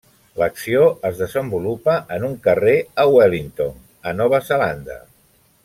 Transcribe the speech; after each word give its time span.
L'acció 0.41 0.79
es 1.09 1.19
desenvolupa 1.19 1.97
en 2.17 2.25
un 2.29 2.33
carrer 2.47 2.75
a 3.03 3.05
Wellington, 3.17 3.77
a 4.13 4.15
Nova 4.23 4.41
Zelanda. 4.49 4.99